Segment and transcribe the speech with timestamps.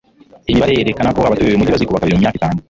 [0.49, 2.57] Imibare yerekana ko abatuye uyu mujyi bazikuba kabiri mu myaka itanu